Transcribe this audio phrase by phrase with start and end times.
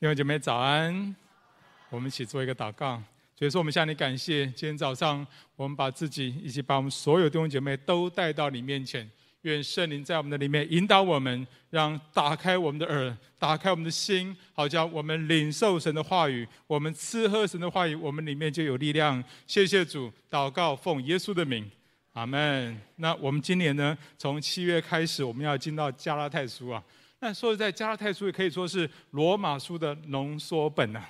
[0.00, 1.16] 弟兄姐妹早安，
[1.90, 3.02] 我们一起做一个祷告。
[3.34, 4.46] 所以说，我们向你感谢。
[4.46, 9.10] 今天早上，我们把自己以及把我们所有弟兄姐妹都带到你面前。
[9.40, 19.22] 愿圣灵在我们的里面引导我们，让打开我们的耳，打开我们的心，好叫我们领受神的话语，我们吃喝神的话语，我们里面就有力量。
[19.48, 21.68] 谢谢主，祷告奉耶稣的名，
[22.12, 22.80] 阿门。
[22.94, 26.80] 那我们今年呢，从七月开始，我们要进到加拉太书啊。
[27.20, 31.04] 那说实在，加拉太书也可以说是罗马书的浓缩本呐、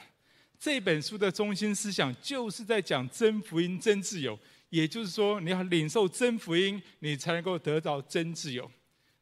[0.59, 4.39] 这本书的中心思想就是在讲真福音、真自由。
[4.71, 8.71] 也就是说，你要领受真福音，你才能够得到真自由。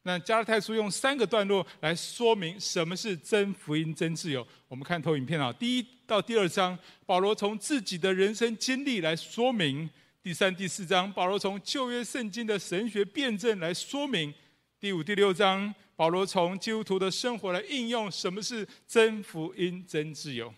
[0.03, 4.45] 那加拉太书用三个段落来说明什么是真福音、真自由。
[4.69, 9.89] 我们看投影片啊，第一到第二章，保罗从自己的人生经历来说明；
[10.23, 14.31] 第三、第四章，保罗从旧约圣经的神学辩证来说明；
[14.79, 15.75] 第五、第六章。
[15.97, 20.53] 保罗从基督徒的生活来应用什么是真福音、真自由。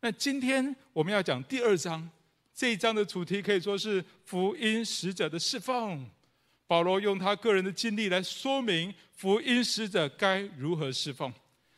[0.00, 2.06] 那今天我们要讲第二章，
[2.54, 6.06] 这一章的主题可以说是福音使者的侍奉。
[6.66, 11.32] 保罗用他个人的经历来说明福音使者该如何侍奉。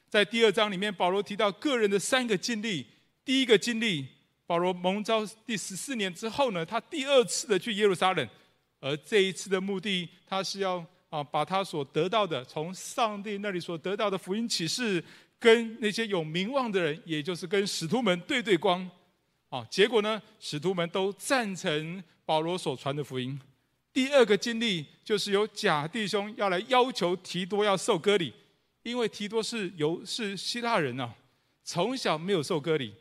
[0.08, 2.84] 在第二章里面，保罗提到个人的三个经历。
[3.24, 4.04] 第一个经历，
[4.46, 8.28] 保罗蒙召第十四年之后呢，他第二次的去耶路撒冷，
[8.80, 10.84] 而这一次的目的，他是要。
[11.08, 15.02] 啊，把他所得到的，从上帝那里所得到的福音启示，
[15.38, 18.88] 跟那些有名望的人，也就是跟使徒们对对光。
[19.48, 23.40] 啊，结果呢，使徒们都赞成保罗所传的福音。
[23.92, 28.32] 第二个经历就是有假弟兄要来要求提多要受割礼，
[28.82, 31.14] 因为提多是由是希腊人啊，
[31.62, 32.92] 从小没有受割礼，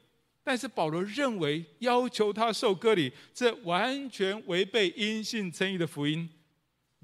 [0.43, 6.29] 但是保罗认为要求他受割礼，这完全违背因信称义的福音。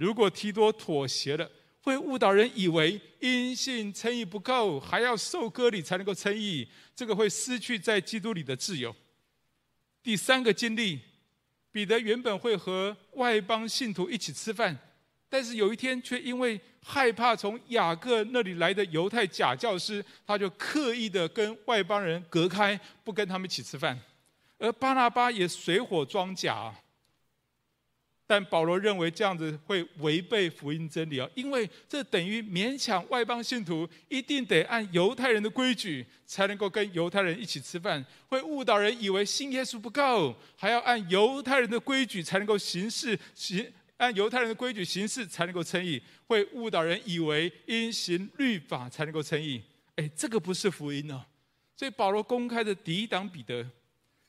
[0.01, 1.47] 如果提多妥协了，
[1.79, 8.95] 会误导人以为因信称义不够，还要受割礼才能够称义，这个会失去在基督里的自由。
[10.01, 10.99] 第三个经历，
[11.71, 14.75] 彼得原本会和外邦信徒一起吃饭，
[15.29, 23.95] 但是有一天却因为害怕从雅各那里来的犹太假教师，他就刻意的跟外邦人隔开，不跟他们一起吃饭。
[24.57, 26.73] 而巴拿巴也水火装假。
[28.31, 49.61] 但保罗认为这样子会违背福音真理啊，因为这等于勉强外邦信徒一定得按犹太人的规矩才能够跟犹太人一起吃饭，会误导人以为信耶稣不够，还要按犹太人的规矩才能够行事行，按犹太人的规矩行事才能够称义，会误导人以为因行律法才能够称义。
[49.97, 51.21] 哎，这个不是福音哦，
[51.75, 53.67] 所以保罗公开的抵挡彼得。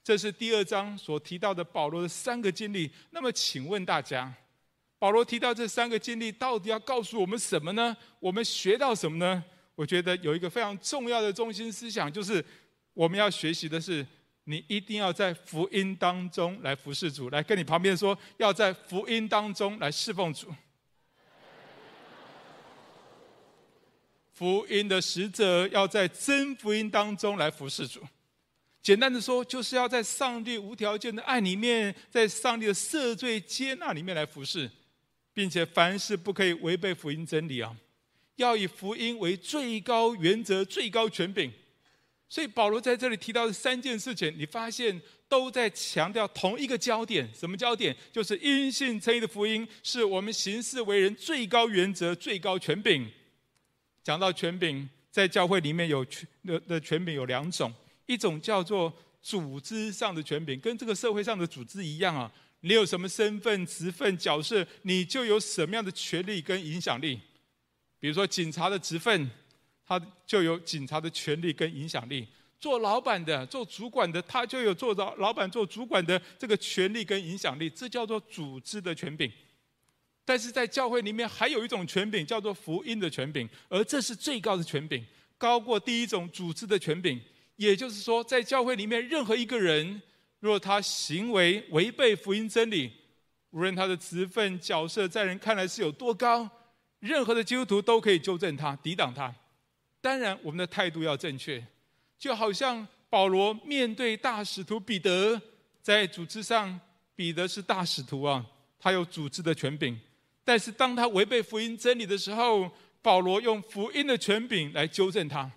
[0.05, 2.91] 这是第二章所提到的保罗的三个经历。
[3.11, 4.33] 那么，请问大家，
[4.99, 7.97] 保罗提到这三个经历，到底要告诉我们什么呢？
[8.19, 9.45] 我们学到什么呢？
[9.75, 12.45] 我觉得有一个非常重要的中心思想，就是
[12.95, 14.07] 我们要学习的是，
[14.45, 17.31] 你一定要在福音当中来服侍主。
[17.31, 20.53] 来跟你旁边说，要在福音当中来侍奉主。
[24.33, 28.01] 福音的使者要在真福音当中来服侍主。
[28.83, 34.69] 简单的说，就是要在上帝无条件的爱里面，在上帝的赦罪接纳里面来服侍，
[35.33, 37.77] 并且凡事不可以违背福音真理啊！
[38.37, 41.53] 要以福音为最高原则、最高权柄。
[42.29, 47.29] 所以保罗在这里提到的三件事情，你发现都在强调同一个焦点。
[47.33, 47.95] 什么焦点？
[48.11, 53.09] 就是因信称义的福音是我们行事为人最高原则、最高权柄。
[54.03, 57.73] 讲到权柄，在教会里面有权的的权柄有两种。
[58.07, 62.31] 一种叫做组织上的权柄，跟这个社会上的组织一样啊。
[62.65, 67.19] 你有什么身份、职分、角色，你就有什么样的权力跟影响力。
[67.99, 69.31] 比如说警察的职分，
[69.85, 72.25] 他就有警察的权力跟影响力；
[72.61, 77.69] 做老板的、做主管的，他就有做到老板、做主管的这个权力跟影响力。
[77.69, 79.31] 这叫做组织的权柄。
[80.25, 85.05] 但是在教会里面，还有一种权柄叫做福音的权柄，而这是最高的权柄，
[85.37, 87.21] 高过第一种组织的权柄。
[87.63, 90.03] 也就是说，在教会里面，任何一个人，
[90.41, 92.91] 若他行为违背福音真理，
[93.51, 96.49] 无论他的职分角色在人看来是有多高，
[96.99, 99.33] 任何的基督徒都可以纠正他、抵挡他。
[100.01, 101.65] 当然，我们的态度要正确，
[102.19, 105.41] 就好像保罗面对大使徒彼得，
[105.81, 106.81] 在组织上，
[107.15, 108.45] 彼得是大使徒啊，
[108.81, 109.97] 他有组织的权柄。
[110.45, 112.69] 但是当他违背福音真理的时候，
[113.01, 115.49] 保罗用福音的权柄来纠正他。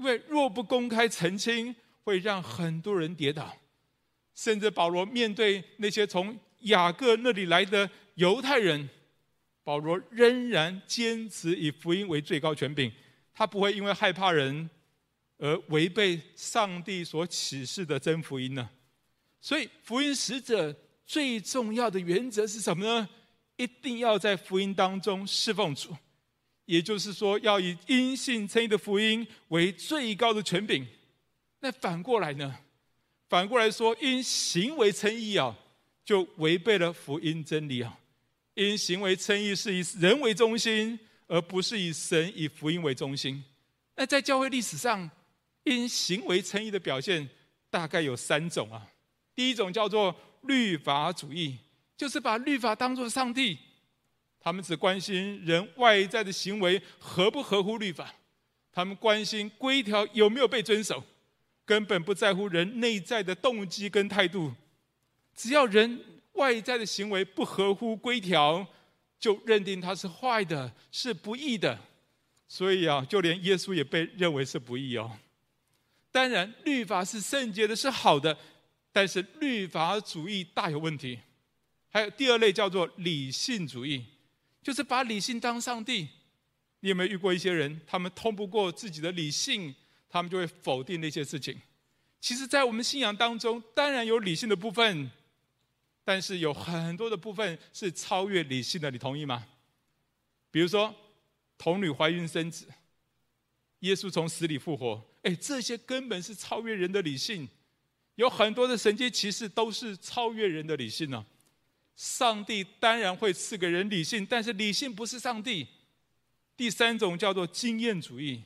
[0.00, 3.54] 因为若不公开澄清，会让很多人跌倒，
[4.34, 8.88] 甚至保罗面对那些从雅各那里来的犹太人，
[9.62, 12.90] 保罗仍然坚持以福音为最高权柄。
[13.34, 14.70] 他不会因为害怕人
[15.36, 18.70] 而违背上帝所启示的真福音呢？
[19.38, 20.74] 所以，福音使者
[21.04, 23.06] 最重要的原则是什么呢？
[23.56, 25.94] 一定要在福音当中侍奉主，
[26.70, 30.86] 也就是说，要以因信称义的福音为最高的权柄。
[31.58, 32.58] 那反过来呢？
[33.28, 35.52] 反过来说，因行为称义啊，
[36.04, 37.98] 就违背了福音真理啊。
[38.54, 40.96] 因行为称义是以人为中心，
[41.26, 43.42] 而不是以神以福音为中心。
[43.96, 45.10] 那在教会历史上，
[45.64, 47.28] 因行为称义的表现
[47.68, 48.86] 大概有三种啊。
[49.34, 51.58] 第一种叫做律法主义，
[51.96, 53.58] 就是把律法当作上帝，
[54.40, 58.14] 他们只关心人外在的行为合不合乎律法，
[58.72, 61.04] 他们关心规条有没有被遵守，
[61.64, 64.52] 根本不在乎人内在的动机跟态度。
[65.34, 66.02] 只要人
[66.32, 68.66] 外在的行为不合乎规条，
[69.18, 71.78] 就认定他是坏的，是不义的。
[72.48, 75.18] 所以啊，就连耶稣也被认为是不义哦。
[76.10, 78.36] 当然，律法是圣洁的，是好的。
[78.92, 81.20] 但是律法主义大有问题，
[81.88, 84.04] 还有第二类叫做理性主义，
[84.62, 86.08] 就是把理性当上帝。
[86.80, 89.74] 你有没有遇过一些人，他们通不过自己的理性，
[90.08, 91.56] 他们就会否定那些事情？
[92.20, 95.10] 其实，在我们信仰当中，当然有理性的部分，
[96.04, 98.90] 但是有很多的部分是超越理性的。
[98.90, 99.46] 你同意吗？
[100.50, 100.94] 比如说，
[101.56, 102.66] 童女怀孕生子，
[103.80, 107.48] 耶稣从死里复活，哎，这些根本是超越人的理性。
[108.16, 111.24] 有很多的神迹其实都是超越人的理性呢、
[112.00, 115.66] 上帝当然会赐给人理性，但是理性不是上帝。
[116.56, 118.42] 第三种叫做经验主义，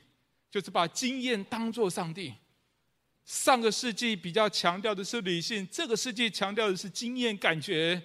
[0.51, 2.33] 就是把经验当作上帝。
[3.23, 8.01] 上个世纪比较强调的是理性，这个世纪强调的是经验感觉。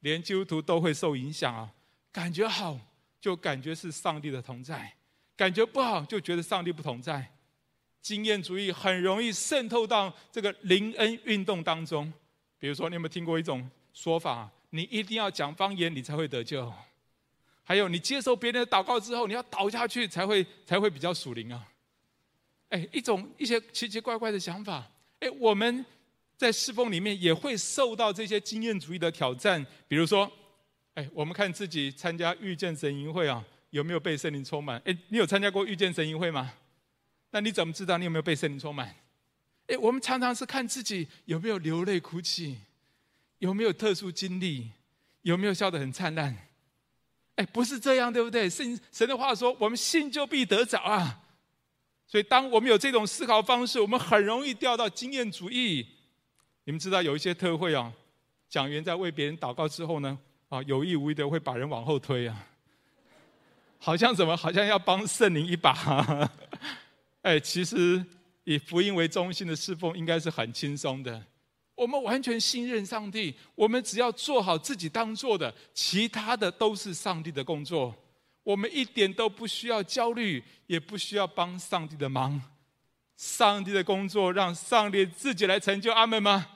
[0.00, 1.72] 连基督徒都会受影响啊，
[2.12, 2.78] 感觉好
[3.18, 4.92] 就感觉是上帝的同在，
[5.34, 7.26] 感觉不好就觉得上帝不同在。
[8.02, 12.12] 经验主义很容易渗透到这个灵恩运动当中。
[12.58, 14.50] 比如说，你有没有听过一种说法？
[14.70, 16.72] 你一定要讲方言，你才会得救。
[17.62, 21.68] 还有，你接受别人的祷告之后，你要倒下去才会才会比较属灵啊。
[22.70, 24.90] 哎，一种一些奇奇怪怪的想法。
[25.20, 25.84] 哎，我们
[26.36, 29.64] 在侍奉里面也会受到这些经验主义的挑战。
[29.86, 30.30] 比如说，
[30.94, 34.80] 哎，我们看自己参加遇见神营会啊，有没有被圣灵充满？
[34.84, 36.52] 哎，你有参加过遇见神营会吗？
[37.30, 38.94] 那你怎么知道你有没有被圣灵充满？
[39.66, 42.58] 哎，我们常常是看自己有没有流泪哭泣，
[43.38, 44.70] 有没有特殊经历，
[45.22, 46.36] 有没有笑得很灿烂。
[47.36, 48.50] 哎，不是这样，对不对？
[48.50, 51.20] 神神的话说，我们信就必得着啊。
[52.06, 55.86] 所以，当我们有这种思考方式，我们很容易掉到经验主义。
[56.64, 57.92] 你们知道有一些特会啊，
[58.48, 60.18] 讲员在为别人祷告之后呢，
[60.48, 62.46] 啊，有意无意的会把人往后推啊，
[63.78, 66.28] 好像怎么，好像要帮圣灵一把。
[67.22, 68.04] 哎，其实
[68.44, 71.22] 以福音为中心的侍奉应该是很轻松的。
[71.78, 77.94] 我们完全信任上帝，我们只要做好自己当做的，其他的都是上帝的工作。
[78.42, 82.42] 我们一点都不需要焦虑，也不需要帮上帝的忙。
[83.16, 86.48] 上帝的工作让上帝自己来成就，阿门吗？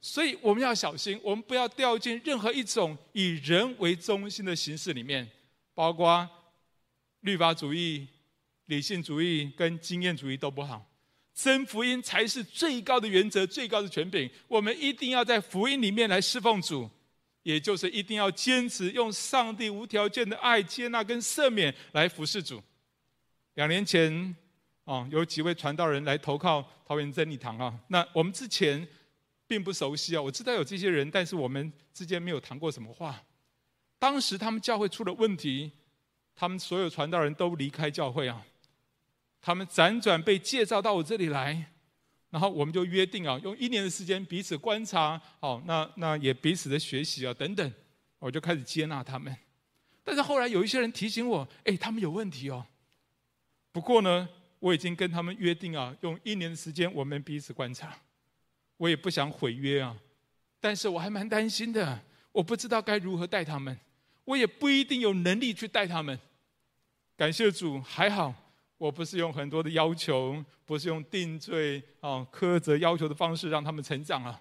[0.00, 5.26] 所以我们要小心，我们不要掉进任何一种以人为中心的形式里面，
[5.74, 6.28] 包括
[7.20, 8.06] 律法主义。
[8.66, 10.84] 理性主义跟经验主义都不好，
[11.40, 14.28] 真福音才是最高的原则、最高的权柄。
[14.48, 16.90] 我们一定要在福音里面来侍奉主，
[17.44, 22.60] 也就是一定要坚持用上帝无条件的爱、接纳跟赦免来服侍主。
[23.54, 24.34] 两年前，
[24.82, 27.72] 啊，有几位传道人来投靠桃园真理堂啊。
[27.86, 28.84] 那我们之前
[29.46, 33.22] 并不熟悉啊，我知道有这些人，但是我们之间没有谈过什么话。
[34.00, 35.70] 当时他们教会出了问题，
[36.34, 38.44] 他们所有传道人都离开教会啊。
[39.40, 41.70] 他们辗转被介绍到我这里来，
[42.30, 47.72] 然后我们就约定啊，用一年的时间彼此观察，好，那那也彼此的学习啊，等等，
[48.18, 49.34] 我就开始接纳他们。
[50.04, 52.66] 但是后来有一些人提醒我，哎，他们有问题哦。
[53.72, 54.28] 不过呢，
[54.58, 57.96] 我已经跟他们约定啊，用一年的时间我们彼此观察，
[58.76, 59.96] 我也不想毁约啊。
[60.60, 62.02] 但是我还蛮担心的，
[62.32, 63.78] 我不知道该如何带他们，
[64.24, 66.18] 我也不一定有能力去带他们。
[67.16, 68.34] 感谢主，还好。
[68.78, 74.40] 我不是用很多的要求，不是用定罪啊、苛责要求的方式让他们成长啊。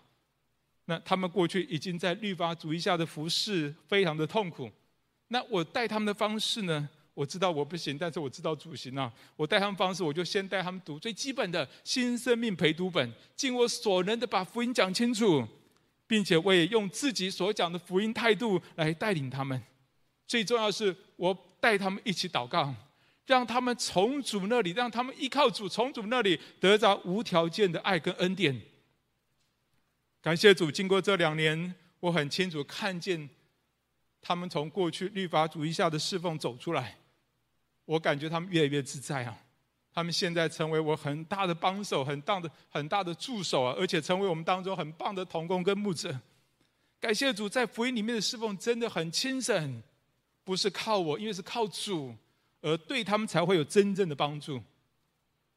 [0.86, 4.72] 那他们过去已经在律法主义下的服侍非常的痛苦。
[5.27, 6.88] 那我带他们的方式呢？
[7.13, 9.12] 我知道我不行，但是我知道主行啊。
[9.36, 15.46] 我带他们方式，我就先带他们读最基本的新生命陪读本，尽我所能的把福音讲清楚，
[16.06, 19.60] 并且我也用自己所讲的福音态度来带领他们。
[20.27, 22.74] 最重要是，我带他们一起祷告。
[23.27, 28.60] 让他们从主那里，让他们依靠主，从主那里得到无条件的爱跟恩典。
[30.22, 33.29] 感谢主，经过这两年，我很清楚看见
[34.22, 36.98] 他们从过去律法主义下的侍奉走出来，
[37.84, 39.38] 我感觉他们越来越自在啊！
[39.93, 46.17] 他们现在成为我很大的帮手，很大的很大的助手啊，而且成为我们当中很棒的同工跟牧者。
[47.00, 49.84] 感谢主，在福音里面的侍奉真的很轻省，
[50.46, 52.15] 不是靠我，因为是靠主。
[52.62, 54.62] 而对他们才会有真正的帮助。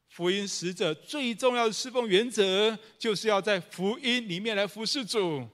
[0.08, 5.48] 福音使者最重要的侍奉原则，就是要在福音里面来服侍主，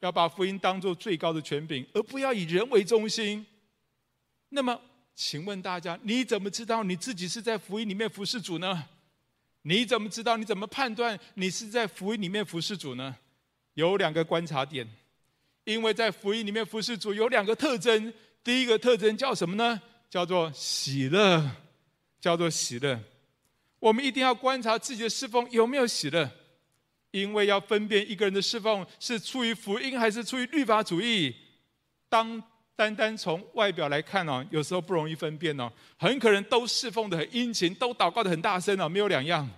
[0.00, 3.44] 要把福音当作最高的权柄，而不要以人为中心。
[4.50, 4.78] 那么，
[5.14, 8.86] 请问大家，你怎么知道你自己是在福音里面服侍主呢？
[9.62, 10.36] 你怎么知道？
[10.36, 13.16] 你怎么判断你是在福音里面服侍主呢？
[13.74, 14.86] 有两个观察点，
[15.64, 18.12] 因为在福音里面服侍主有两个特征。
[18.44, 19.80] 第一个特征叫什么呢？
[20.08, 21.50] 叫做喜乐，
[22.20, 23.00] 叫做喜乐。
[23.78, 26.30] 我们一定要观察自己的侍奉有没有喜乐，
[27.10, 31.34] 因为要分辨一个人的侍奉是出于福音还是出于律法主义。
[32.08, 32.42] 当
[32.74, 39.48] 单单从外表来看哦，有时候不容易分辨哦，很可能都侍奉的很殷勤，都祷告的很大声哦，没有两样。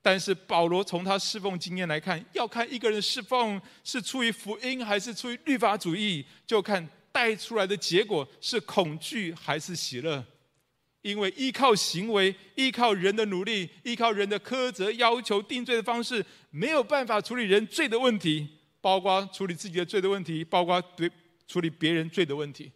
[0.00, 6.88] 但是保罗从他侍奉经验来看，要看一个人侍奉是出于福音还是出于律法主义，就看。
[7.18, 10.24] 带出来的结果是恐惧还是喜乐？
[11.02, 18.46] 因为依靠行为、依靠人的努力、依靠人的苛责、要求、定罪的方式，没有办法处理人罪的问题，
[18.80, 21.10] 包括处理自己的罪的问题，包括对
[21.48, 22.70] 处理别人罪的问题。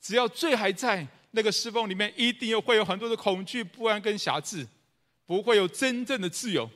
[0.00, 4.64] 只要罪还在，那个侍奉里面一定又会有很多的恐惧、不安跟辖制，
[5.26, 6.70] 不会有真正的自由。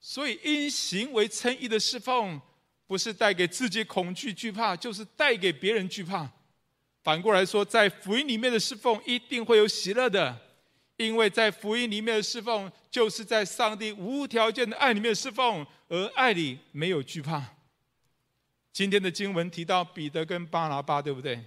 [0.00, 2.40] 所以，因行为称义的侍奉，
[2.88, 6.28] 不是带给自己恐惧惧怕，就是带给别人惧怕。
[7.06, 10.36] 反过来说，在福音里面的侍奉一定会有喜乐的，
[10.96, 17.40] 因为在福音里面的侍奉，就是在上帝无条件的爱里面侍奉，而爱里没有惧怕。
[18.72, 21.40] 今天的经文提到彼得跟巴拿巴，对不对？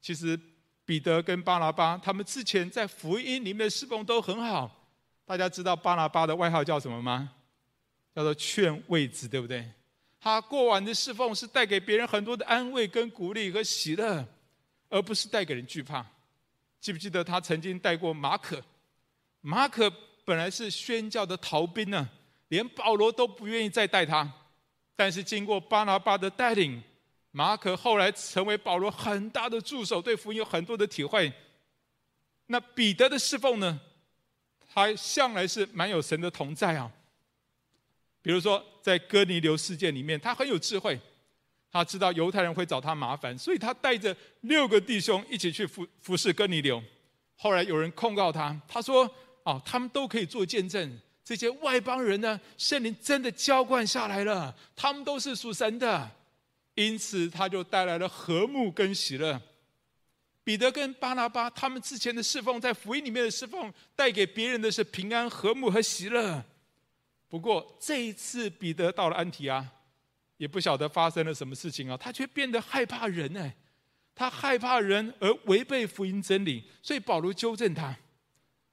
[0.00, 0.36] 其实
[0.84, 4.90] 彼得跟巴拿巴他们之前在福音里面的侍奉都很好。
[5.24, 7.30] 大家知道巴拿巴的外号叫什么吗？
[8.12, 9.64] 叫做劝慰子，对不对？
[10.18, 14.26] 他过往的侍奉是带给别人很多的安慰、跟鼓励和喜乐。
[14.94, 16.06] 而不是带给人惧怕。
[16.80, 18.62] 记不记得他曾经带过马可？
[19.40, 19.92] 马可
[20.24, 22.08] 本来是宣教的逃兵呢，
[22.46, 24.32] 连保罗都不愿意再带他。
[24.94, 26.80] 但是经过巴拿巴的带领，
[27.32, 31.32] 马可后来成为保罗很大的助手，对福音有很多的体会。
[32.46, 33.80] 那彼得的侍奉呢？
[34.72, 36.92] 他向来是蛮有神的同在啊。
[38.22, 41.00] 比如说在哥尼流事件里面，他很有智慧。
[41.74, 46.80] 他知道犹太人会找他麻烦，所以他带着六个弟兄一起去服服侍哥尼流。
[47.34, 49.12] 后来有人控告他，他说
[49.42, 56.08] ：“哦，他们都可以做见证，这些外邦人呢，圣灵真的浇灌下来了，他们都是属神的。”
[56.76, 59.42] 因此，他就带来了和睦跟喜乐。
[60.44, 66.44] 彼得跟巴拿巴他们之前的侍奉，在福音里面的侍奉，带给别人的是平安、和睦和喜乐。
[67.28, 69.68] 不过这一次，彼得到了安提阿。
[70.36, 73.54] 也不晓得发生了什么事情啊，他却变得害怕人哎，
[74.14, 77.96] 他害怕人而违背福音真理，所以保罗纠正他。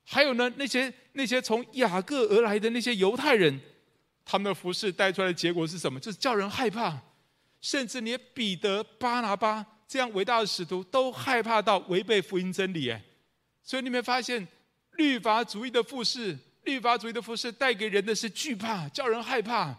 [0.03, 3.60] 还有呢，那些那些从雅各而来的那些犹太人，
[4.25, 6.00] 他们的服饰带出来的结果是什么？
[6.00, 7.00] 就是叫人害怕，
[7.62, 13.01] 甚至连彼得、巴拿巴这样伟大的使徒都害怕到违背福音真理哎。
[13.63, 14.46] 所以你没发现，
[14.94, 19.77] 律法主义的服饰，律法主义的服饰带给人的是惧怕，叫人害怕。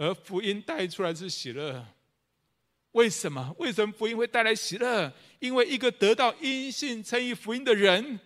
[0.00, 1.84] 而福音带出来是喜乐，
[2.92, 3.54] 为什么？
[3.58, 5.12] 为什么福音会带来喜乐？
[5.40, 8.18] 因为一个得到因信称义福音的人，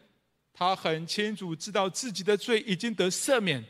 [0.53, 3.65] 他很清楚知道自己的罪已经得赦免，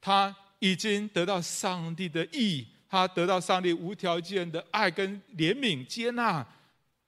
[0.00, 6.44] 他已经得到上帝的义，他得到上帝无条件的爱跟怜悯接纳，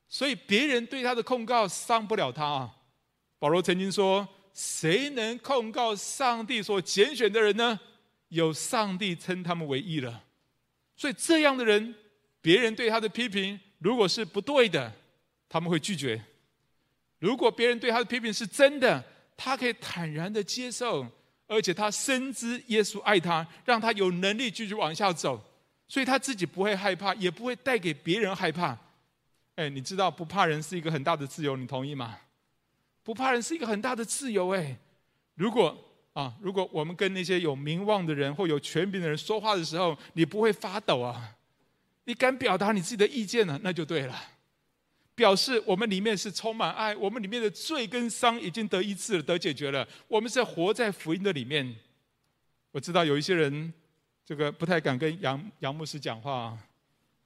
[0.09, 2.73] 所以别人对他的控告伤不了他啊。
[3.41, 7.81] 保罗曾经说：“谁能控告上帝所拣选的人呢？”
[8.31, 10.23] 有上帝称他们为义了，
[10.97, 11.95] 所以这样的人，
[12.41, 14.93] 别人对他的批评如果是不对的，
[15.49, 16.17] 他们会拒绝；
[17.19, 19.05] 如果别人对他的批评是真的，
[19.37, 21.05] 他可以坦然的接受，
[21.49, 25.43] 而且他深知耶稣爱他，让他有能力继续往下走，
[25.89, 28.79] 所以他自己不会害怕，也不会带给别人害怕。
[29.57, 32.17] 哎，你知道不怕人是一个很大的自由，你同意吗？
[33.03, 34.51] 不怕人是一个很大的自由。
[34.51, 34.79] 哎，
[35.35, 35.87] 如果。
[36.13, 36.35] 啊！
[36.41, 41.37] 如果我们跟那些有名望的人或有权柄的人说话的时候，你不会发抖啊，
[42.05, 44.21] 你敢表达你自己的意见呢，那就对了。
[45.15, 49.87] 表示我们里面是充满爱，我们里面的罪跟伤已经得医治了，得解决了。
[50.09, 51.77] 我们是活在福音的里面。
[52.73, 53.73] 我知道有一些人，
[54.25, 56.59] 这个不太敢跟杨杨牧师讲话啊，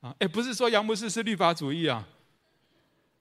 [0.00, 2.06] 啊哎，不是说杨牧师是律法主义啊，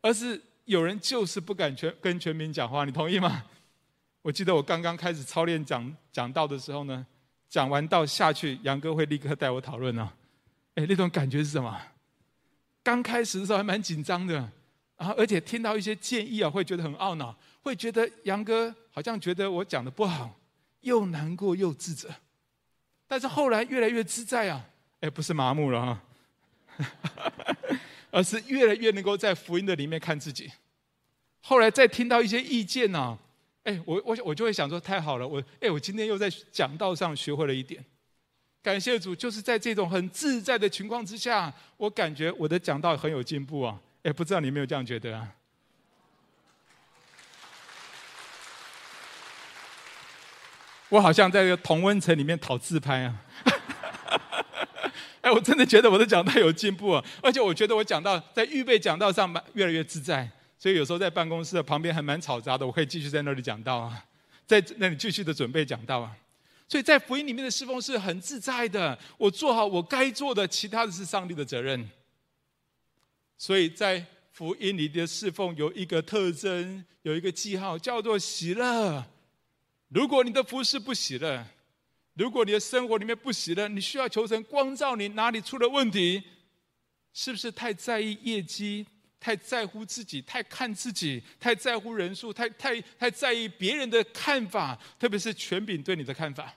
[0.01, 3.45] 而是有人就是不敢全跟全民讲话，你同意吗？
[4.23, 7.05] 我记得我刚刚开始操练讲讲道的时候呢，
[7.47, 10.11] 讲完道下去，杨哥会立刻带我讨论啊，
[10.73, 11.79] 哎，那种感觉是什么？
[12.81, 14.33] 刚开始的时候还蛮紧张的，
[14.97, 20.39] 然后而且听到一些建议啊，会觉得很懊恼，会觉得杨哥好像觉得我讲的不好。
[20.81, 22.09] 又难过又自责，
[23.07, 24.65] 但是后来越来越自在啊！
[24.99, 26.03] 哎，不是麻木了哈，
[28.11, 30.51] 而是越来越能够在福音的里面看自己。
[31.39, 33.17] 后来再听到一些意见呢、啊，
[33.63, 37.83] 哎，我我我就会想说，太好了，我哎，我今天又在讲道上学会了一点。
[38.61, 43.79] 感谢主，就是在这种很自在的情况之下，我感觉我的讲道很有进步啊！
[44.03, 45.27] 哎，不知道你有没有这样觉得啊？
[50.89, 53.21] 我好像在一个同温层里面讨自拍啊！
[55.21, 60.29] 哎，我真的觉得我的讲道有进步啊，而且我觉得我讲道在预备讲道上越来越自在，
[60.63, 64.01] 所以有时候在办公室旁边还蛮嘈杂的，我可以继续在那里讲道啊，
[64.47, 66.15] 在那里继续的准备讲道啊。
[66.69, 71.89] 所以在福音里面的侍奉是很自在的，我做好我该做的，其他的是上帝的责任。
[73.37, 79.05] 所以在福音里的侍奉有一个特征，有一个记号，叫做喜乐。
[79.89, 81.45] 如果你的服事不喜乐，
[82.13, 86.23] 如果你的生活里面不喜乐，你需要求神光照你哪里出了问题，
[87.11, 88.87] 是不是太在意业绩，
[89.23, 96.53] 太在乎自己，太看自己，太在乎人数，太太太在意别人的看法，特别是权柄对你的看法。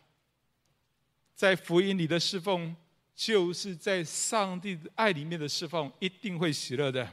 [1.36, 2.74] 在福音里的侍奉，
[3.14, 7.08] 就是在上帝的爱里面的侍奉，一定会喜乐的。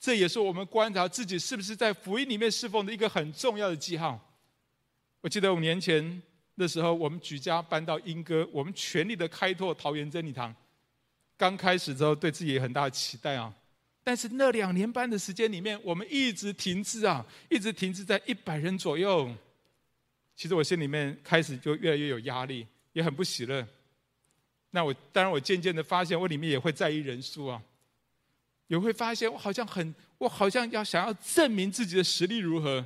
[0.00, 4.18] 这也是我们观察自己是不是在福音里面侍奉的一个很重要的记号。
[5.20, 6.20] 我记得五年前
[6.56, 10.52] 的时候，我们举家搬到莺歌，我们全力的开拓桃园真理堂。
[11.36, 13.54] 刚开始之后，对自己有很大的期待啊，
[14.04, 19.32] 但是那两年半的时间里面，我们一直停滞啊，一直停滞在一百人左右。
[20.34, 23.64] 其实我心里面开始就越来越有压力，也很不喜乐。
[24.70, 27.62] 那我当然，我渐渐的发现，我里面也会在意人数啊，
[28.66, 32.84] 也会发现我好像很，我好像要想要证明自己的实力如何。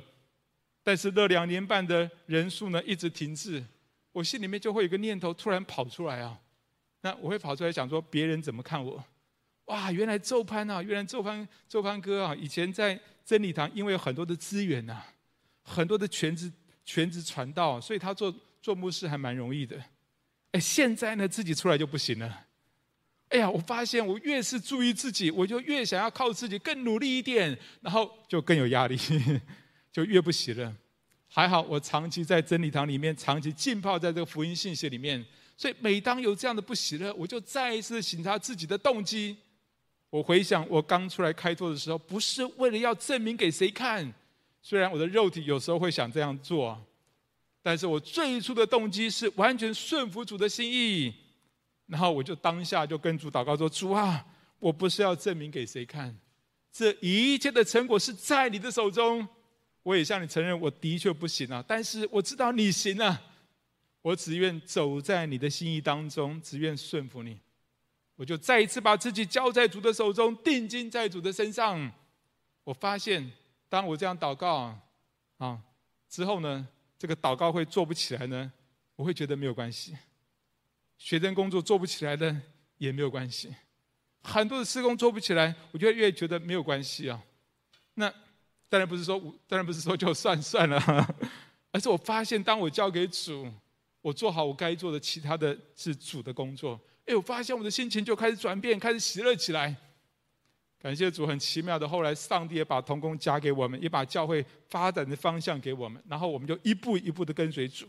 [0.83, 3.63] 但是那两年半的人数呢，一直停滞，
[4.11, 6.37] 我心里面就会有个念头突然跑出来啊，
[7.01, 9.03] 那我会跑出来想说，别人怎么看我？
[9.67, 15.07] 哇，原来周潘啊，原来周潘周潘哥啊，以前在真理堂，因为有很多的资源呐、啊，
[15.63, 16.51] 很多的全职
[16.83, 19.81] 全职传道，所以他做做牧师还蛮容易的。
[20.51, 22.45] 哎，现在呢，自己出来就不行了。
[23.29, 28.97] 哎呀，我发现我越是注意自己，我就越想要靠自己更努力一点，然后就更有压力。
[29.91, 30.71] 就越不喜乐，
[31.27, 35.25] 还好我长期在真理堂里面，长期浸泡在这个福音信息里面，
[35.57, 39.35] 所以每当有这样的不喜乐，我就再一次省察自己的动机。
[40.17, 44.11] 我回想我刚出来开拓的时候，不是为了要证明给谁看，
[44.63, 46.83] 虽然我的肉体有时候会想这样做，
[47.61, 51.13] 但是我最初的动机是完全顺服主的心意。
[51.85, 54.25] 然后我就当下就跟主祷告说：“主啊，
[54.57, 56.17] 我不是要证明给谁看，
[56.73, 59.25] 这一切的成果是在你的手中。”
[59.83, 61.63] 我也向你承认，我的确不行啊！
[61.65, 63.21] 但是我知道你行啊！
[64.01, 67.37] 我只愿走在你的心意当中，只愿顺服你。
[68.17, 71.89] 我就再一次把自己交在主的手中，定睛在主的身上。
[72.65, 73.31] 我发现，
[73.69, 74.77] 当我这样祷告
[75.37, 75.61] 啊
[76.09, 76.67] 之后呢，
[76.99, 78.51] 这个祷告会做不起来呢，
[78.97, 79.95] 我会觉得没有关系。
[80.97, 82.35] 学生工作做不起来的
[82.77, 83.55] 也没有关系，
[84.21, 87.23] 很多的事工做不起来，我就越觉得没有关系啊。
[87.93, 88.13] 那。
[88.69, 90.77] 当然不是说，当然不是说就算算了，
[91.71, 93.49] 而是我发现，当我交给主，
[94.01, 96.77] 我做好我该做的，其他的是主的工作。
[97.07, 99.75] 哎，我发现我的心情就开始转变，开始喜乐起来。
[100.79, 107.87] 感谢主，很奇妙的，后来上帝也把同工加给我们，也把教会发展的方向给我们，然后我们就一步一步的跟随主。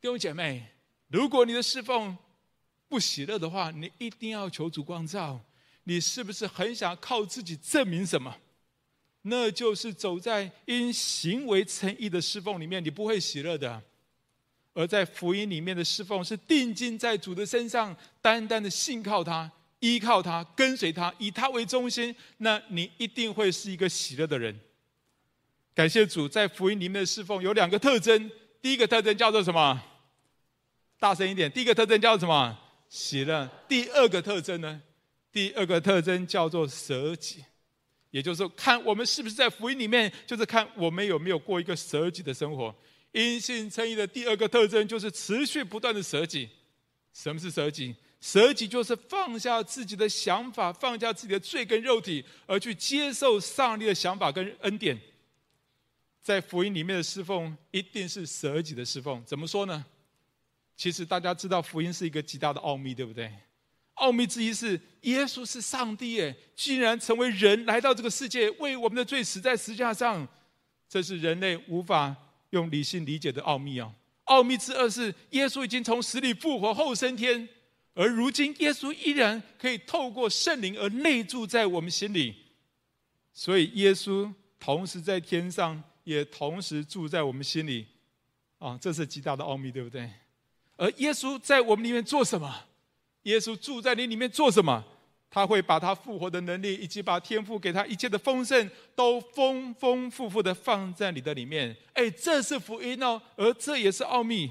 [0.00, 0.66] 弟兄姐妹，
[1.08, 2.16] 如果你的侍奉
[2.88, 5.44] 不喜乐的话，你一定要求主光照。
[5.84, 8.36] 你是不是很想靠自己证明什么？
[9.22, 13.80] 那就是走在因行为称义的侍奉里面，你不会喜乐的；
[14.74, 19.50] 而在福音里面的侍奉，是定睛在主的身上，单单的信靠他、
[19.80, 24.58] 依靠他、跟随他，以他为中心，那你一定会是一个喜乐的人。
[25.74, 29.80] 感谢主，在福音里面的侍奉有两个特征：第一个特征叫做什么？
[31.00, 31.48] 大声一点！
[31.52, 32.58] 第一个特征叫做什么？
[32.88, 33.48] 喜乐。
[33.68, 34.82] 第二个特征呢？
[35.30, 37.44] 第二个特征叫做舍己，
[38.10, 42.74] 也就是说，看我们是不是在福音里面，就是看我们有没有过一个舍己的生活。
[43.12, 46.48] 因信称义的第二个特征就是持续不断的舍己。
[47.12, 47.94] 什么是舍己？
[48.20, 54.98] 舍己就是放下自己的想法，放下自己的罪跟肉体，而去接受上帝的想法跟恩典。
[56.20, 59.22] 在福音里面的侍奉，一定是舍己的侍奉。
[59.24, 59.84] 怎么说呢？
[60.76, 63.32] 其实大家知道，福音是一个极大的奥秘，对不对？
[63.94, 70.28] 奥秘之一是，耶稣是上帝，耶，竟然成为人来到这个世界，为我们的罪死在十字架上。
[70.88, 72.14] 这是人类无法
[72.50, 73.92] 用理性理解的奥秘啊！
[74.24, 77.48] 奥秘之二是，耶稣已经从死里复活后升天，
[77.94, 82.34] 而如今耶稣依然可以透过圣灵而内住在我们心里。
[83.32, 87.86] 所以，耶稣同时在天上，也同时住在我们心里。
[88.58, 90.10] 啊，这是极大的奥秘，对不对？
[90.76, 92.66] 而耶稣在我们里面做什么？
[93.22, 94.84] 耶稣住在你里面做什么？
[95.30, 101.76] 他会把他复活的能力，以及把天父给他一切的丰盛，都丰丰富富的放在你的里面。
[101.92, 104.50] 哎，这是福音哦，而这也是奥秘。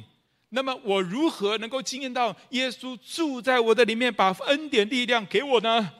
[0.49, 5.91] 那么我如何能够经验到耶稣住在我的里面，把恩典力量给我呢？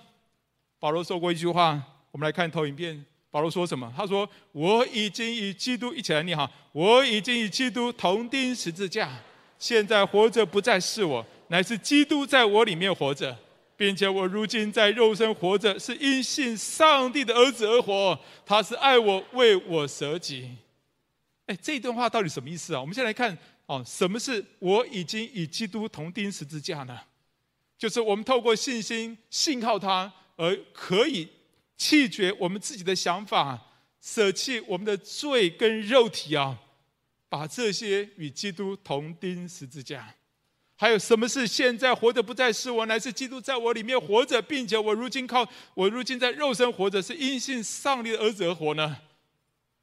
[0.80, 3.04] 保罗说过一句话，我们来看投影片。
[3.30, 3.92] 保罗说什么？
[3.96, 9.12] 他说：“我已经与基督一起来，你好，我已经与基督同钉十字架。
[9.60, 13.38] 现在活着不再是我。”乃是基督在我里面活着，
[13.78, 18.20] 并且我如今在肉身活着，是因信上帝的儿子而活。
[18.44, 20.58] 他是爱我，为我舍己。
[21.46, 22.82] 哎，这一段话到底什么意思啊？
[22.82, 23.38] 我们先来看
[23.68, 27.00] 哦，什么是我已经与基督同钉十字架呢？
[27.78, 31.30] 就是我们透过信心信靠他，而可以
[31.78, 33.62] 弃绝我们自己的想法，
[34.02, 36.58] 舍弃我们的罪跟肉体啊，
[37.30, 40.16] 把这些与基督同钉十字架。
[40.80, 48.96] 还有什么是现在活着不再是我，乃是基督在我里面活着，并且我如今靠我如今在肉身活着，是因信上帝的儿子而活呢？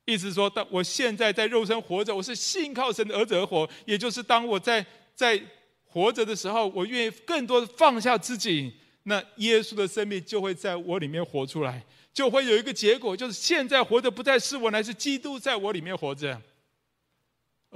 [0.05, 5.43] 意思说，当我现在在肉身活着，我是信靠神的儿子而活，也就是当我在在
[5.85, 16.41] 活着的时候，我愿意更多的放下自己，那耶稣的生命就会在我里面活出来，就会有一个结果，就是现在活着不再是我，乃是基督在我里面活着。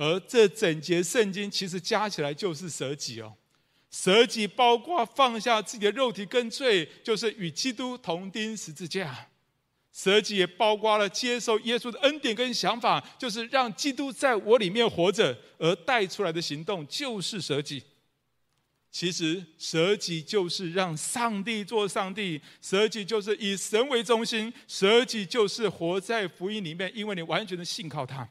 [0.01, 3.35] 而这整节圣经其实加起来就是舍己哦，
[3.91, 9.09] 舍己包括放下自己的肉体跟罪，就是与基督同钉十字架；
[9.93, 17.83] 舍己也包括了接受耶稣的恩典跟想法，就是让基督在我里面活着，而带出来的行动就是舍己。
[18.93, 28.29] 其实舍己就是让上帝做上帝，舍己就是以神为中心，舍己就是活在福音里面，因为你完全的信靠他。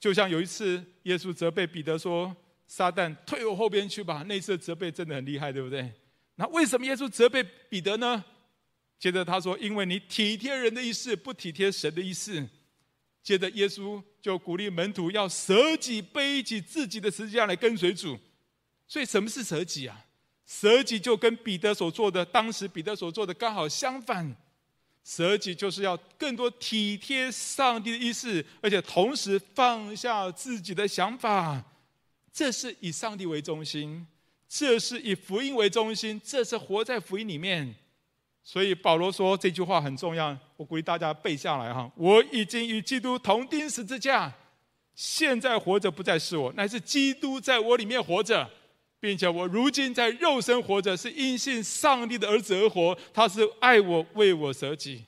[0.00, 2.34] 就像有一次，耶稣责备彼得说
[2.68, 5.92] ：“撒旦，退我后边去吧。”那次的责备真的很厉害，对不对？
[6.36, 8.24] 那为什么耶稣责备彼得呢？
[8.98, 12.48] 接着他说：“因为你体贴人的意思，不体贴神的意思。”
[13.22, 18.18] 接着耶稣就鼓励门徒要舍己，背起自己的十字架来跟随主。
[18.86, 20.06] 所以，什么是舍己啊？
[20.46, 24.34] 舍己就跟彼得所做的，当时彼得所做的刚好相反。
[25.04, 31.62] 舍己就是要更多体贴上帝的意思，而且同时放下自己的想法。
[32.32, 34.06] 这是以上帝为中心，
[34.48, 37.74] 这是以福音为中心，这是活在福音里面。
[38.44, 41.90] 所以保罗说这句话很重要，我鼓励大家背下来哈。
[41.96, 44.32] 我已经与基督同钉十字架，
[44.94, 48.48] 现在活着不再是我，乃是基督在我里面活着。
[49.00, 52.98] 并且我如今在肉身活着，是因信上帝的儿子而活。
[53.12, 55.04] 他是爱我，为我舍己。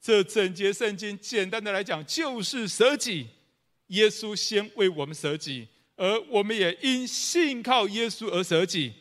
[0.00, 3.26] 这整节圣经简单的来讲，就是舍己。
[3.88, 8.92] 耶稣先为我们舍己，而我们也因信靠耶稣而舍己。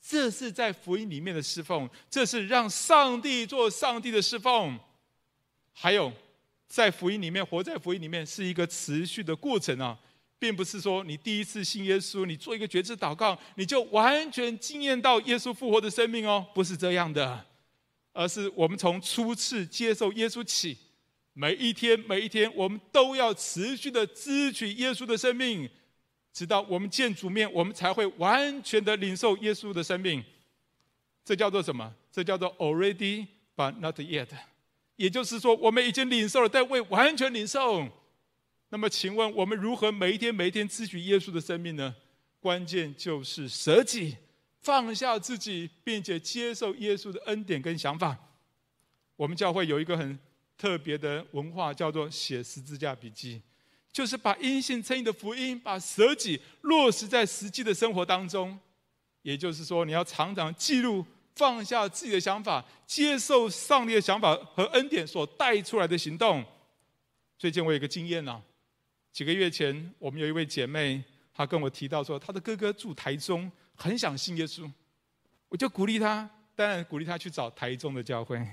[0.00, 4.78] 这是在福音里面的侍奉，这是让上帝做上帝的侍奉。
[5.72, 6.12] 还有，
[6.68, 9.98] 在福音里面，活在福音里面是一个持续的过程啊。
[10.40, 17.44] 并不是说你第一次信耶稣，你做一个决志祷告，你就完全经验到耶稣复活的生命哦，不是这样的，
[18.14, 20.78] 而是我们从初次接受耶稣起，
[21.34, 25.68] 每一天每一天，我们都要持续的支取耶稣的生命，
[26.32, 30.24] 直到我们见主面，我们才会完全的领受耶稣的生命。
[31.22, 31.92] 这叫做什么？
[32.10, 34.28] 这叫做 already but not yet，
[34.96, 37.86] 也就是说，我们已经领受了，但未完全领受。
[38.72, 41.94] 那么，请问我们如何每一天每一天支取耶稣的生命呢？
[42.38, 44.16] 关键就是舍己，
[44.60, 48.16] 放下自己，并且接受耶稣的恩典跟想法。
[49.16, 50.18] 我们教会有一个很
[50.56, 53.42] 特别的文化，叫做写十字架笔记，
[53.92, 58.58] 就是把因信称义的福音，把舍己落实在实际的生活当中。
[59.22, 61.04] 也就是说，你要常常记录
[61.34, 66.42] 放下自己的想法，接受上帝的想法和恩典所带出来的行动。
[67.36, 68.40] 最近我有一个经验啊，
[69.12, 74.70] 几个月前我们有一位姐妹，她跟我提到说，她的哥哥住台中，很想信耶稣，
[75.48, 78.46] 我就鼓励她，当然鼓励她去找台中的教会。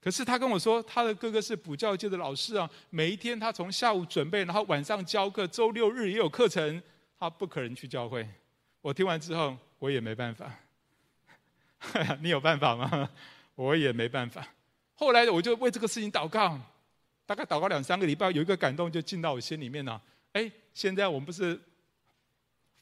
[0.00, 6.82] 可是她跟我说，她的哥哥是补教界的老师啊，每一天他从下午准备，然后晚上教课，周六日也有课程，
[7.18, 8.26] 他不可能去教会。
[8.80, 10.50] 我听完之后，我也没办法。
[12.20, 13.10] 你有办法吗？
[13.54, 14.46] 我也没办法。
[14.94, 16.58] 后来我就为这个事情祷告，
[17.30, 20.02] 大概祷告两三个礼拜，有一个感动就进到我心里面了。
[20.32, 21.56] 哎，现在我们不是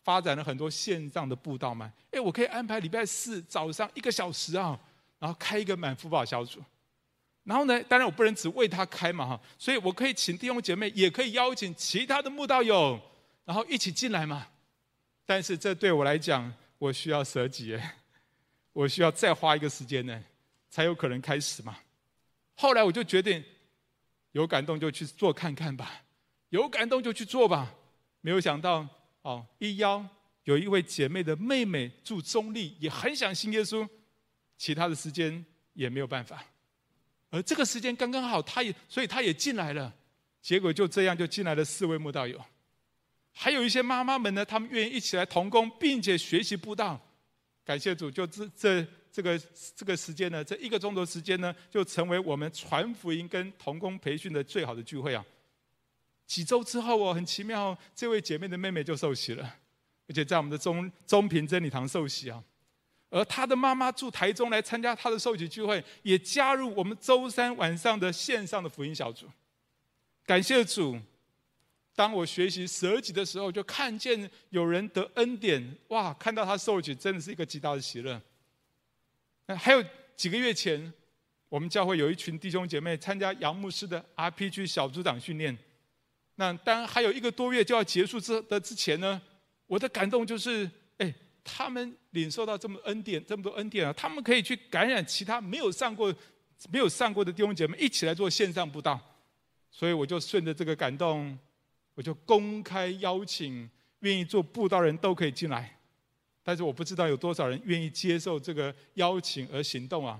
[0.02, 1.92] 发展了很多线上的布道吗？
[2.12, 4.80] 哎，我可以安排礼拜四早上一个小时啊，
[5.18, 6.64] 然后开一个满福宝小组。
[7.44, 12.98] 然后呢，当然我不能只为他开嘛哈，所以我可以请弟兄姐妹，也可以邀请其他的慕道友，
[13.44, 14.46] 然后一起进来嘛。
[15.26, 17.78] 但是这对我来讲，我需要舍己。
[18.72, 20.18] 我需要再花一个时间呢，
[20.70, 21.76] 才有可能开始嘛。
[22.54, 23.44] 后来我就决定，
[24.32, 26.02] 有感动就去做看看吧，
[26.50, 27.74] 有感动就去做吧。
[28.20, 28.86] 没有想到
[29.22, 30.04] 哦，一邀
[30.44, 33.88] 有一位姐妹的妹妹住中立，也很想信耶稣，
[34.56, 36.44] 其他的时间也没有办法。
[37.30, 39.94] 而这个时间刚刚好，她也所以她也进来了。
[40.40, 42.42] 结果就这样就进来了四位慕道友，
[43.32, 47.00] 还有一些妈妈们呢，她们愿意一起来同工，并且学习布道。
[47.64, 48.86] 感谢主，就这这
[49.18, 49.36] 这个
[49.74, 55.26] 这个时间呢，这一个钟头时间呢，就成为我们传福音跟同工培训的最好的聚会啊！
[56.24, 59.56] 几周之后哦，很奇妙，这位姐妹的妹妹就受洗了，
[60.06, 62.40] 而且在我们的中中平真理堂受洗啊。
[63.10, 69.26] 而她的妈妈住台中来参加她的受洗聚会，也加入我们周三晚上的线上的福音小组。
[70.24, 70.96] 感谢主。
[71.96, 76.14] 当我学习舍己的时候，就看见有人得恩典，哇！
[76.14, 78.22] 看到他受洗，真的是一个极大的喜乐。
[79.56, 79.84] 还有
[80.16, 80.92] 几个月前，
[81.48, 85.56] 我们教会有一群弟兄姐妹参加杨牧师的 RPG 小组长训练。
[86.36, 89.20] 那当还有一个多月就要结束之的之前呢，
[89.66, 96.14] 我的感动就是，哎，他们领受到这么恩典，这么多恩典啊，他们可以去感染其他没有上过、
[96.70, 99.00] 没有上过的弟兄姐妹，一起来做线上布道。
[99.70, 101.38] 所以我就顺着这个感动。
[101.94, 103.68] 我就公开邀请
[104.00, 105.77] 愿意做布道人都可以进来，
[106.48, 110.18] 但是我不知道有多少人愿意接受这个邀请而行动啊！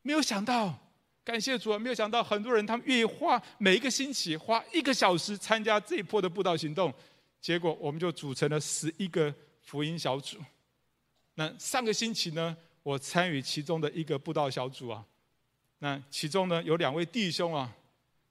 [0.00, 0.74] 没有想到，
[1.22, 1.78] 感谢主啊！
[1.78, 6.90] 没有想到很多人他们愿意花每一个星期花一个小时参加这一波的布道行动，
[7.38, 10.38] 结果我们就组成了十一个福音小组。
[11.34, 15.04] 那上个星期呢，我参与其中的一个布道小组啊，
[15.80, 17.70] 那其中呢有两位弟兄啊。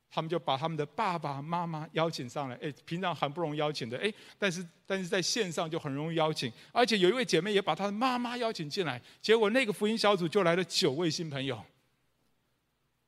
[0.10, 11.62] 他们就把他们的爸爸妈妈邀请上来，哎，平常很不容易邀请的，哎，但是但是在线上就很容易邀请，而且有一位姐妹也把她的妈妈邀请进来，结果那个福音小组就来了九位新朋友。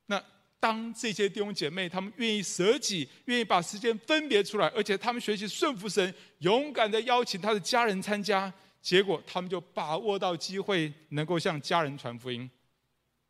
[0.07, 0.21] 那
[0.59, 12.49] 当这些弟兄姐妹他们愿意舍己，愿意把时间分别出来，而且他们学习顺服神，勇敢的邀请他的家人参加，结果他们就把握到机会，能够向家人传福音。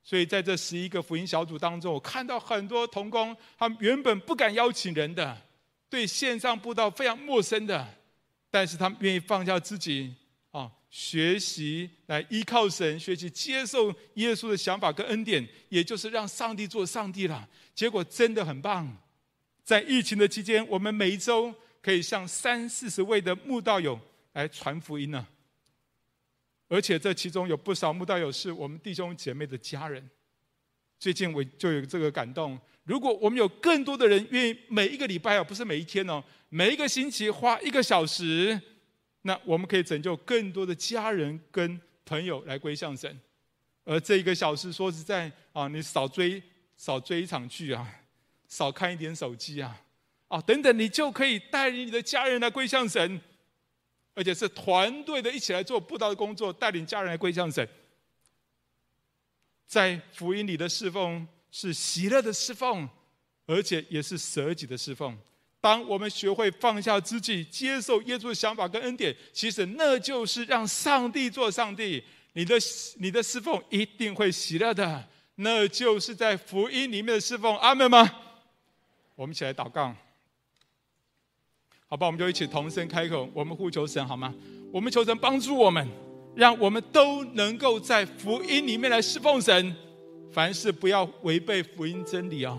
[0.10, 5.40] 所以在这十一个福音小组当中，我看到很多同工，他们原本不敢邀请人的，
[5.88, 7.88] 对线上布道非常陌生的，
[8.50, 10.12] 但是他们愿意放下自己
[10.50, 17.48] 啊，学习来依靠神，学习接受耶稣的想法跟恩典，也就是让上帝做上帝了。
[17.76, 18.92] 结果真的很棒。
[19.64, 24.00] 在疫情的期间，我们每一周可以向三四十位的慕道友
[24.34, 25.28] 来传福音呢。
[26.70, 30.08] 而且这其中有不少慕道友是我们弟兄姐妹的家人。
[31.00, 38.60] 最近我就有这个感动，如果我们有更多的人愿意每一个礼拜哦，不是每一天哦，每一个星期花一个小时，
[39.24, 43.20] 那我们可以拯救更多的家人跟朋友来归向神。
[43.86, 46.42] 而这一个小时，说实在啊，你少追
[46.78, 47.88] 少追一场剧啊，
[48.48, 49.82] 少看一点手机啊，
[50.28, 53.20] 啊等等，你就可以带领你的家人来归向神。
[54.16, 57.68] 而且是团队的一起来做布道的工作，带领家人来归向神。
[59.66, 62.90] 在福音里的侍奉是喜乐的侍奉，
[63.46, 65.18] 而且也是舍己的侍奉。
[65.62, 72.04] 当我们学会放下自己，接受耶稣的想法跟恩典，其实那就是让上帝做上帝。
[72.34, 72.56] 你的
[72.98, 77.58] 你的侍奉一定会喜乐的，那就是在福音里面的侍奉。
[77.58, 78.10] 阿门吗？
[79.16, 79.94] 我们一起来祷告。
[81.92, 84.32] 好吧，我们就一起同声开口，我们呼求神好吗？
[84.72, 85.88] 我们求神帮助我们，
[86.36, 89.76] 让我们都能够在福音里面来侍奉神。
[90.32, 92.56] 凡事不要违背福音真理啊！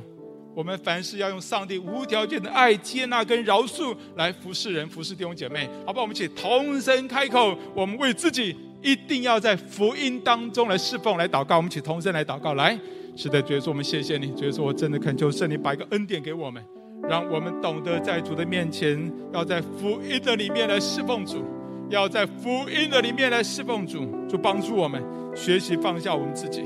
[0.53, 5.71] 我们凡事要用上帝无条件的爱、接纳跟饶恕来服侍人、服侍弟兄姐妹。
[5.87, 11.59] 好吧，我们一起同声开口，我们为自己、一定要在福音当中来侍奉、来祷告。
[11.59, 12.77] 我们一起同声来祷告，来，
[13.17, 16.61] 是的，主耶稣，我们谢谢你，主耶稣，我真的恳求圣灵把一个恩典给我们，
[17.09, 21.45] 让我们懂得在主的面前，要在福音的里面来侍奉主，
[21.89, 25.03] 要在福音的里面来侍奉主，主帮助我们
[25.35, 26.63] 学习放下我们自己，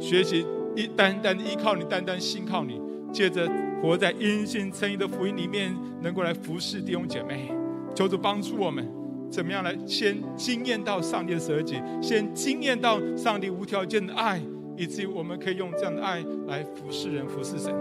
[0.00, 0.46] 学习
[0.76, 2.80] 一单单依靠你，单单信靠你，
[3.12, 3.48] 借着
[3.82, 7.50] 活在因信称义的福音里面，能够来服侍弟兄姐妹。
[7.94, 8.86] 求主帮助我们。
[9.30, 14.40] 怎么样来先惊艳到上帝的舍己，先惊艳到上帝无条件的爱，
[14.74, 17.74] 以至于我们可以用这样的爱来服侍人、服侍神。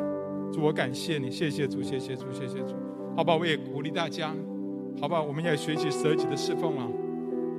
[0.52, 2.76] 主，我感谢你，谢谢主，谢谢主，谢谢主。
[3.16, 4.34] 好吧，我也鼓励大家，
[5.00, 6.88] 好吧，我们也学习舍己的侍奉啊！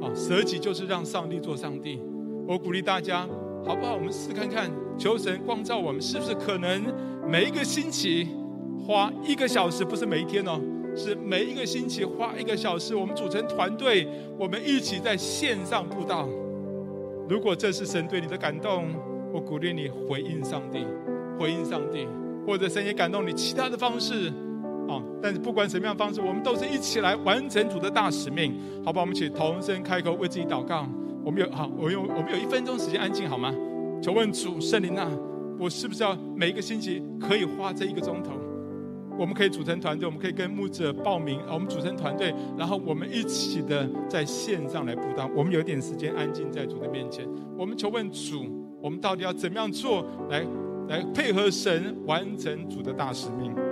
[0.02, 2.00] 啊，舍己就是让上帝做上帝。
[2.46, 3.26] 我鼓励大家，
[3.64, 3.94] 好不好？
[3.94, 6.82] 我们试看看，求神光照我们，是不是可能
[7.28, 8.28] 每一个星期
[8.80, 10.60] 花一个小时，不是每一天哦。
[10.96, 16.28] 是每一个星期花一个小时，我们组成团队，我们一起在线上布道。
[17.28, 18.86] 如果这是神对你的感动，
[19.32, 20.84] 我鼓励你回应上帝，
[21.38, 22.08] 回应上帝，
[22.46, 24.28] 或者神也感动你其他的方式
[24.88, 25.02] 啊。
[25.22, 29.00] 但是不管什么样的方式，我们都是一起来完成主的大使命，好吧？
[29.00, 30.86] 我们一起同声开口为自己祷告。
[31.24, 33.52] 我们有好，我用我们有一分钟时间安静好吗？
[34.00, 35.10] 求问主圣灵啊，
[35.58, 38.32] 我是不是要每一个星期可以花这一个钟头？
[39.18, 45.28] 我们可以组成团队，我们可以跟牧者报名，我们组成团队，然后我们一起的在线上来布道。
[45.34, 48.46] 我们有点时间安静在主的面前，我们求问主，
[48.80, 50.46] 我们到底要怎么样做来
[50.88, 53.67] 来配合神完成主的大使命？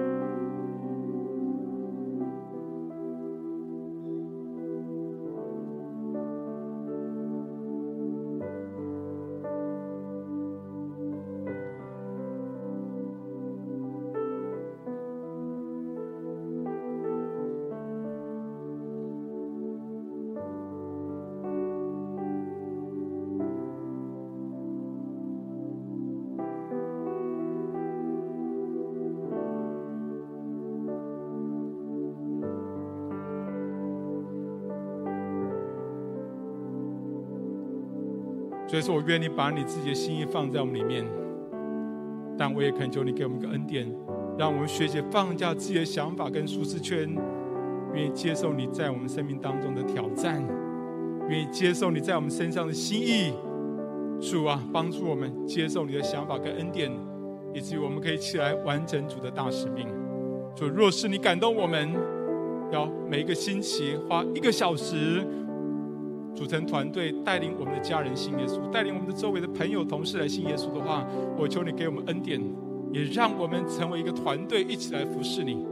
[38.66, 41.06] 所以说我愿意把你自己的心意放在我们里面，
[42.36, 43.86] 但我也恳求你给我们一个恩典，
[44.36, 47.08] 让我们学习放下自己的想法跟舒适圈，
[47.94, 50.44] 愿意接受你在我们生命当中的挑战，
[51.28, 53.32] 愿意接受你在我们身上的心意。
[54.20, 56.90] 主啊，帮助我们接受你的想法跟恩典，
[57.54, 59.86] 以至于我们可以起来完成主的大使命。
[60.56, 61.94] 主，若是你感动我们，
[62.72, 65.24] 要每一个星期花一个小时。
[66.36, 71.06] 组成团队，带领我们的家人信耶稣，带领我们的周围的朋友、同事来信耶稣的话，
[71.38, 72.38] 我求你给我们恩典，
[72.92, 75.66] 也让我们成为一个团队，一起来服侍你。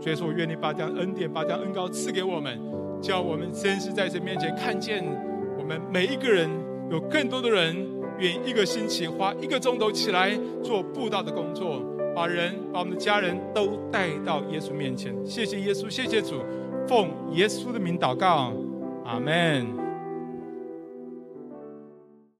[0.00, 2.60] 所以说，我愿你把这样恩典、把这样恩膏赐给我们，
[3.00, 5.02] 叫我们真实在神面前看见
[5.58, 6.50] 我们每一个人，
[6.90, 7.74] 有更多的人
[8.18, 11.82] 愿意一个星期花一个钟头起来做布道的工作，
[12.14, 15.14] 把人、把我们的家人都带到耶稣面前。
[15.24, 16.42] 谢谢耶稣，谢谢主，
[16.86, 18.52] 奉耶稣的名祷告，
[19.04, 19.81] 阿门。